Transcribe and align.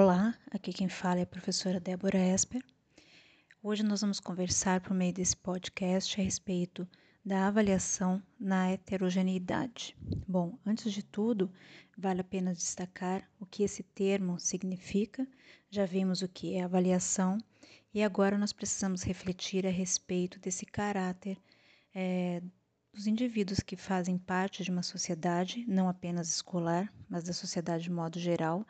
Olá, 0.00 0.32
aqui 0.52 0.72
quem 0.72 0.88
fala 0.88 1.18
é 1.18 1.22
a 1.24 1.26
professora 1.26 1.80
Débora 1.80 2.18
Esper. 2.18 2.62
Hoje 3.60 3.82
nós 3.82 4.00
vamos 4.00 4.20
conversar 4.20 4.80
por 4.80 4.94
meio 4.94 5.12
desse 5.12 5.36
podcast 5.36 6.20
a 6.20 6.22
respeito 6.22 6.86
da 7.24 7.48
avaliação 7.48 8.22
na 8.38 8.70
heterogeneidade. 8.70 9.96
Bom, 10.24 10.56
antes 10.64 10.92
de 10.92 11.02
tudo, 11.02 11.50
vale 11.96 12.20
a 12.20 12.24
pena 12.24 12.54
destacar 12.54 13.28
o 13.40 13.44
que 13.44 13.64
esse 13.64 13.82
termo 13.82 14.38
significa. 14.38 15.26
Já 15.68 15.84
vimos 15.84 16.22
o 16.22 16.28
que 16.28 16.54
é 16.54 16.62
avaliação 16.62 17.36
e 17.92 18.00
agora 18.00 18.38
nós 18.38 18.52
precisamos 18.52 19.02
refletir 19.02 19.66
a 19.66 19.70
respeito 19.70 20.38
desse 20.38 20.64
caráter 20.64 21.36
é, 21.92 22.40
dos 22.92 23.06
indivíduos 23.06 23.60
que 23.60 23.76
fazem 23.76 24.18
parte 24.18 24.64
de 24.64 24.70
uma 24.70 24.82
sociedade, 24.82 25.64
não 25.68 25.88
apenas 25.88 26.28
escolar, 26.28 26.92
mas 27.08 27.24
da 27.24 27.32
sociedade 27.32 27.84
de 27.84 27.90
modo 27.90 28.18
geral, 28.18 28.66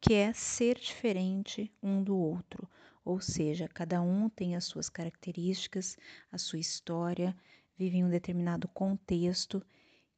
que 0.00 0.14
é 0.14 0.32
ser 0.32 0.78
diferente 0.78 1.72
um 1.82 2.02
do 2.02 2.16
outro, 2.16 2.68
ou 3.04 3.20
seja, 3.20 3.68
cada 3.68 4.02
um 4.02 4.28
tem 4.28 4.56
as 4.56 4.64
suas 4.64 4.88
características, 4.88 5.96
a 6.30 6.38
sua 6.38 6.58
história, 6.58 7.36
vive 7.76 7.98
em 7.98 8.04
um 8.04 8.10
determinado 8.10 8.68
contexto 8.68 9.64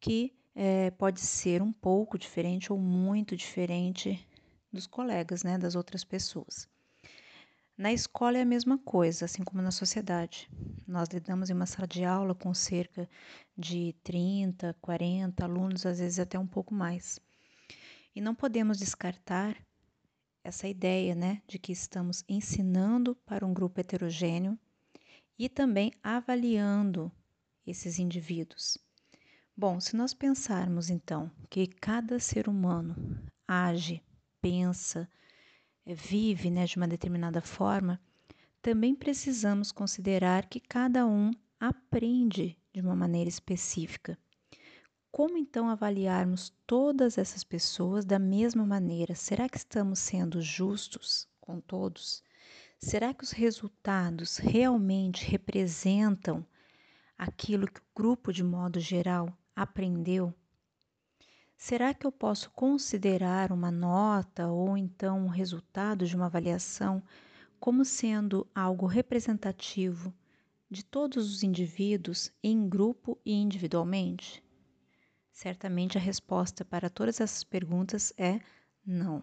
que 0.01 0.35
é, 0.55 0.91
pode 0.91 1.21
ser 1.21 1.63
um 1.63 1.73
pouco 1.73 2.19
diferente 2.19 2.73
ou 2.73 2.79
muito 2.79 3.37
diferente 3.37 4.27
dos 4.73 4.87
colegas, 4.87 5.43
né, 5.43 5.57
das 5.57 5.75
outras 5.75 6.03
pessoas. 6.05 6.69
Na 7.83 7.93
escola 7.93 8.39
é 8.39 8.43
a 8.43 8.45
mesma 8.45 8.79
coisa, 8.79 9.25
assim 9.25 9.43
como 9.43 9.61
na 9.61 9.73
sociedade. 9.73 10.49
Nós 10.87 11.09
lidamos 11.09 11.51
em 11.51 11.53
uma 11.53 11.67
sala 11.67 11.89
de 11.89 12.05
aula 12.05 12.33
com 12.33 12.55
cerca 12.55 13.11
de 13.59 13.93
30, 14.05 14.73
40 14.81 15.43
alunos, 15.43 15.85
às 15.85 15.99
vezes 15.99 16.21
até 16.21 16.39
um 16.39 16.47
pouco 16.47 16.73
mais. 16.73 17.19
E 18.15 18.21
não 18.21 18.37
podemos 18.37 18.79
descartar 18.79 19.57
essa 20.45 20.69
ideia, 20.69 21.17
né, 21.17 21.43
de 21.49 21.59
que 21.59 21.73
estamos 21.73 22.23
ensinando 22.29 23.17
para 23.27 23.45
um 23.45 23.53
grupo 23.53 23.81
heterogêneo 23.81 24.57
e 25.37 25.49
também 25.49 25.91
avaliando 26.05 27.11
esses 27.67 27.99
indivíduos. 27.99 28.79
Bom, 29.57 29.81
se 29.81 29.97
nós 29.97 30.15
pensarmos 30.15 30.89
então 30.89 31.29
que 31.51 31.67
cada 31.67 32.21
ser 32.21 32.49
humano 32.49 32.95
age, 33.49 34.01
pensa, 34.41 35.11
vive 35.87 36.51
né, 36.51 36.65
de 36.65 36.77
uma 36.77 36.87
determinada 36.89 37.41
forma, 37.41 38.01
também 38.61 38.95
precisamos 38.95 39.73
considerar 39.73 40.47
que 40.47 40.61
cada 40.61 41.07
um 41.07 41.33
aprende 41.59 42.57
de 42.73 42.81
uma 42.81 42.95
maneira 42.95 43.29
específica. 43.29 44.19
Como 45.11 45.37
então 45.37 45.69
avaliarmos 45.69 46.53
todas 46.67 47.19
essas 47.19 47.45
pessoas 47.45 48.05
da 48.05 48.19
mesma 48.19 48.65
maneira? 48.65 49.15
Será 49.15 49.49
que 49.49 49.59
estamos 49.59 49.99
sendo 49.99 50.41
justos 50.41 51.29
com 51.41 51.61
todos? 51.61 52.23
Será 52.79 53.13
que 53.13 53.23
os 53.23 53.31
resultados 53.31 54.39
realmente 54.39 55.25
representam 55.31 56.47
aquilo 57.19 57.67
que 57.67 57.81
o 57.81 57.85
grupo, 57.95 58.33
de 58.33 58.43
modo 58.43 58.81
geral, 58.81 59.37
aprendeu? 59.55 60.35
Será 61.57 61.95
que 61.95 62.07
eu 62.07 62.13
posso 62.13 62.51
considerar 62.51 63.53
uma 63.53 63.71
nota 63.71 64.49
ou 64.49 64.77
então 64.77 65.27
um 65.27 65.29
resultado 65.29 66.07
de 66.07 66.17
uma 66.17 66.27
avaliação 66.27 67.03
como 67.61 67.85
sendo 67.85 68.47
algo 68.55 68.87
representativo 68.87 70.13
de 70.69 70.85
todos 70.85 71.31
os 71.33 71.43
indivíduos 71.43 72.33
em 72.43 72.69
grupo 72.69 73.19
e 73.25 73.33
individualmente? 73.35 74.43
Certamente 75.31 75.97
a 75.97 76.01
resposta 76.01 76.65
para 76.65 76.91
todas 76.91 77.21
essas 77.21 77.45
perguntas 77.45 78.13
é 78.17 78.41
não. 78.85 79.23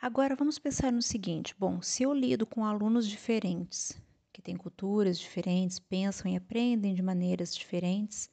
Agora 0.00 0.36
vamos 0.36 0.58
pensar 0.58 0.92
no 0.92 1.00
seguinte: 1.00 1.54
bom, 1.58 1.80
se 1.80 2.02
eu 2.02 2.12
lido 2.12 2.46
com 2.46 2.64
alunos 2.64 3.08
diferentes, 3.08 3.98
que 4.32 4.42
têm 4.42 4.56
culturas 4.56 5.18
diferentes, 5.18 5.78
pensam 5.78 6.30
e 6.30 6.36
aprendem 6.36 6.94
de 6.94 7.02
maneiras 7.02 7.54
diferentes, 7.54 8.30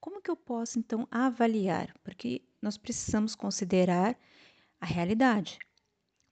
como 0.00 0.22
que 0.22 0.30
eu 0.30 0.36
posso 0.36 0.78
então 0.78 1.06
avaliar? 1.10 1.94
Porque 2.02 2.42
nós 2.60 2.76
precisamos 2.76 3.34
considerar 3.34 4.16
a 4.80 4.86
realidade. 4.86 5.58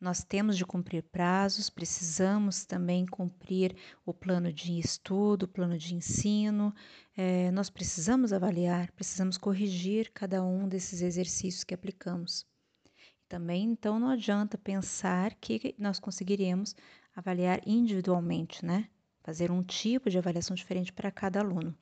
Nós 0.00 0.22
temos 0.22 0.58
de 0.58 0.66
cumprir 0.66 1.02
prazos, 1.02 1.70
precisamos 1.70 2.66
também 2.66 3.06
cumprir 3.06 3.74
o 4.04 4.12
plano 4.12 4.52
de 4.52 4.78
estudo, 4.78 5.44
o 5.44 5.48
plano 5.48 5.78
de 5.78 5.94
ensino. 5.94 6.74
É, 7.16 7.50
nós 7.52 7.70
precisamos 7.70 8.32
avaliar, 8.32 8.92
precisamos 8.92 9.38
corrigir 9.38 10.10
cada 10.12 10.44
um 10.44 10.68
desses 10.68 11.00
exercícios 11.00 11.64
que 11.64 11.72
aplicamos. 11.72 12.46
Também, 13.28 13.64
então, 13.64 13.98
não 13.98 14.10
adianta 14.10 14.58
pensar 14.58 15.34
que 15.36 15.74
nós 15.78 15.98
conseguiremos 15.98 16.76
avaliar 17.16 17.60
individualmente, 17.66 18.64
né? 18.64 18.88
Fazer 19.22 19.50
um 19.50 19.62
tipo 19.62 20.10
de 20.10 20.18
avaliação 20.18 20.54
diferente 20.54 20.92
para 20.92 21.10
cada 21.10 21.40
aluno. 21.40 21.74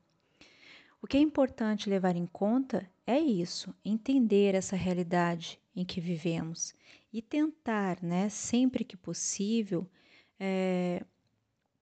O 1.03 1.07
que 1.09 1.17
é 1.17 1.21
importante 1.21 1.91
levar 1.91 2.15
em 2.15 2.27
conta 2.27 2.89
é 3.05 3.19
isso, 3.19 3.75
entender 3.85 4.55
essa 4.55 4.77
realidade 4.77 5.61
em 5.75 5.85
que 5.85 6.01
vivemos 6.01 6.73
e 7.13 7.21
tentar, 7.21 8.01
né, 8.01 8.29
sempre 8.29 8.85
que 8.85 8.97
possível, 8.97 9.91
é, 10.39 11.05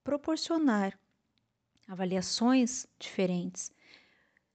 proporcionar 0.02 0.98
avaliações 1.86 2.86
diferentes. 2.98 3.70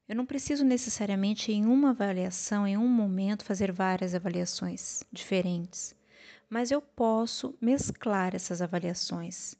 Eu 0.10 0.16
não 0.16 0.26
preciso 0.26 0.66
necessariamente 0.66 1.52
em 1.52 1.68
uma 1.68 1.92
avaliação, 1.92 2.66
em 2.66 2.76
um 2.76 2.88
momento, 2.88 3.46
fazer 3.46 3.72
várias 3.72 4.16
avaliações 4.16 5.04
diferentes, 5.12 5.96
mas 6.50 6.72
eu 6.72 6.82
posso 6.82 7.56
mesclar 7.62 8.36
essas 8.36 8.64
avaliações. 8.64 9.54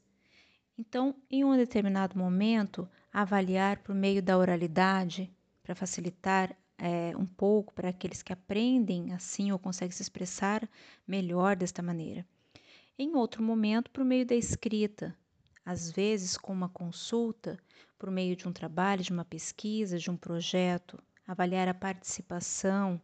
Então, 0.76 1.14
em 1.30 1.44
um 1.44 1.56
determinado 1.56 2.18
momento, 2.18 2.88
avaliar 3.16 3.78
por 3.78 3.94
meio 3.94 4.22
da 4.22 4.36
oralidade, 4.36 5.32
para 5.62 5.74
facilitar 5.74 6.54
é, 6.76 7.16
um 7.16 7.24
pouco 7.24 7.72
para 7.72 7.88
aqueles 7.88 8.22
que 8.22 8.30
aprendem 8.30 9.14
assim 9.14 9.50
ou 9.50 9.58
conseguem 9.58 9.96
se 9.96 10.02
expressar 10.02 10.68
melhor 11.08 11.56
desta 11.56 11.82
maneira. 11.82 12.26
Em 12.98 13.16
outro 13.16 13.42
momento, 13.42 13.90
por 13.90 14.04
meio 14.04 14.26
da 14.26 14.34
escrita, 14.34 15.16
às 15.64 15.90
vezes 15.90 16.36
com 16.36 16.52
uma 16.52 16.68
consulta, 16.68 17.58
por 17.98 18.10
meio 18.10 18.36
de 18.36 18.46
um 18.46 18.52
trabalho, 18.52 19.02
de 19.02 19.12
uma 19.12 19.24
pesquisa, 19.24 19.98
de 19.98 20.10
um 20.10 20.16
projeto, 20.16 21.02
avaliar 21.26 21.68
a 21.68 21.74
participação. 21.74 23.00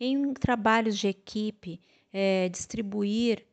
Em 0.00 0.34
trabalhos 0.34 0.98
de 0.98 1.06
equipe, 1.06 1.80
é, 2.12 2.48
distribuir 2.48 3.46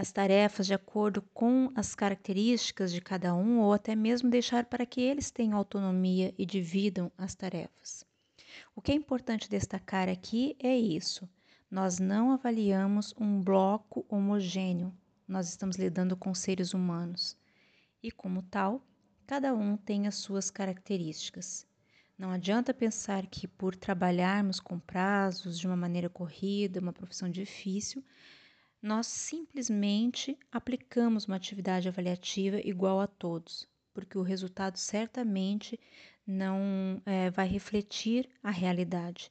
as 0.00 0.10
tarefas 0.10 0.66
de 0.66 0.72
acordo 0.72 1.20
com 1.20 1.70
as 1.74 1.94
características 1.94 2.90
de 2.90 3.02
cada 3.02 3.34
um 3.34 3.60
ou 3.60 3.74
até 3.74 3.94
mesmo 3.94 4.30
deixar 4.30 4.64
para 4.64 4.86
que 4.86 4.98
eles 4.98 5.30
tenham 5.30 5.58
autonomia 5.58 6.34
e 6.38 6.46
dividam 6.46 7.12
as 7.18 7.34
tarefas. 7.34 8.02
O 8.74 8.80
que 8.80 8.92
é 8.92 8.94
importante 8.94 9.46
destacar 9.46 10.08
aqui 10.08 10.56
é 10.58 10.74
isso: 10.74 11.28
nós 11.70 11.98
não 11.98 12.32
avaliamos 12.32 13.14
um 13.20 13.42
bloco 13.42 14.06
homogêneo, 14.08 14.90
nós 15.28 15.50
estamos 15.50 15.76
lidando 15.76 16.16
com 16.16 16.32
seres 16.32 16.72
humanos 16.72 17.36
e, 18.02 18.10
como 18.10 18.40
tal, 18.40 18.82
cada 19.26 19.54
um 19.54 19.76
tem 19.76 20.06
as 20.06 20.14
suas 20.14 20.50
características. 20.50 21.66
Não 22.16 22.30
adianta 22.30 22.72
pensar 22.72 23.26
que, 23.26 23.46
por 23.46 23.76
trabalharmos 23.76 24.60
com 24.60 24.78
prazos 24.78 25.58
de 25.58 25.66
uma 25.66 25.76
maneira 25.76 26.08
corrida, 26.08 26.80
uma 26.80 26.90
profissão 26.92 27.28
difícil, 27.28 28.02
nós 28.82 29.06
simplesmente 29.06 30.38
aplicamos 30.50 31.26
uma 31.26 31.36
atividade 31.36 31.86
avaliativa 31.86 32.58
igual 32.60 32.98
a 32.98 33.06
todos, 33.06 33.68
porque 33.92 34.16
o 34.16 34.22
resultado 34.22 34.78
certamente 34.78 35.78
não 36.26 37.02
é, 37.04 37.30
vai 37.30 37.46
refletir 37.46 38.28
a 38.42 38.50
realidade. 38.50 39.30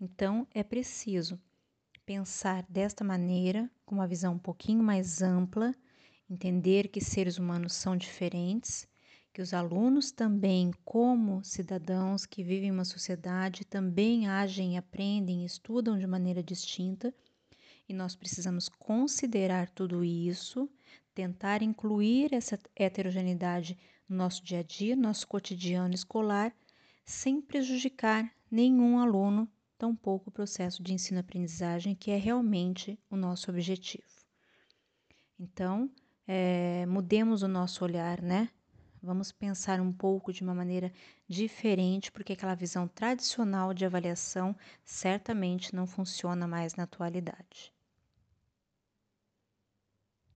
Então, 0.00 0.46
é 0.54 0.62
preciso 0.62 1.40
pensar 2.06 2.64
desta 2.68 3.02
maneira, 3.02 3.68
com 3.84 3.96
uma 3.96 4.06
visão 4.06 4.34
um 4.34 4.38
pouquinho 4.38 4.82
mais 4.82 5.22
ampla, 5.22 5.74
entender 6.30 6.88
que 6.88 7.00
seres 7.00 7.38
humanos 7.38 7.72
são 7.72 7.96
diferentes, 7.96 8.86
que 9.32 9.42
os 9.42 9.52
alunos 9.52 10.12
também, 10.12 10.70
como 10.84 11.42
cidadãos 11.42 12.24
que 12.24 12.44
vivem 12.44 12.68
em 12.68 12.72
uma 12.72 12.84
sociedade, 12.84 13.64
também 13.64 14.28
agem, 14.28 14.78
aprendem, 14.78 15.44
estudam 15.44 15.98
de 15.98 16.06
maneira 16.06 16.42
distinta 16.42 17.12
e 17.88 17.94
nós 17.94 18.16
precisamos 18.16 18.68
considerar 18.68 19.68
tudo 19.70 20.04
isso, 20.04 20.68
tentar 21.14 21.62
incluir 21.62 22.32
essa 22.32 22.58
heterogeneidade 22.74 23.78
no 24.08 24.16
nosso 24.16 24.42
dia 24.44 24.60
a 24.60 24.62
dia, 24.62 24.96
nosso 24.96 25.26
cotidiano 25.26 25.94
escolar, 25.94 26.54
sem 27.04 27.40
prejudicar 27.40 28.30
nenhum 28.50 28.98
aluno, 28.98 29.48
tampouco 29.76 30.30
o 30.30 30.32
processo 30.32 30.82
de 30.82 30.94
ensino-aprendizagem, 30.94 31.94
que 31.94 32.10
é 32.10 32.16
realmente 32.16 32.98
o 33.10 33.16
nosso 33.16 33.50
objetivo. 33.50 34.04
Então, 35.38 35.90
é, 36.26 36.86
mudemos 36.86 37.42
o 37.42 37.48
nosso 37.48 37.84
olhar, 37.84 38.22
né? 38.22 38.50
Vamos 39.04 39.30
pensar 39.30 39.80
um 39.82 39.92
pouco 39.92 40.32
de 40.32 40.42
uma 40.42 40.54
maneira 40.54 40.90
diferente, 41.28 42.10
porque 42.10 42.32
aquela 42.32 42.54
visão 42.54 42.88
tradicional 42.88 43.74
de 43.74 43.84
avaliação 43.84 44.56
certamente 44.82 45.74
não 45.74 45.86
funciona 45.86 46.48
mais 46.48 46.74
na 46.74 46.84
atualidade. 46.84 47.70